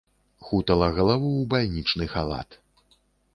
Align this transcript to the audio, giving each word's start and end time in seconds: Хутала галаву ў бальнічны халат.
Хутала 0.45 0.87
галаву 0.97 1.29
ў 1.41 1.43
бальнічны 1.53 2.09
халат. 2.15 2.59